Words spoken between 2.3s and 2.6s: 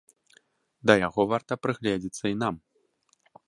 і нам.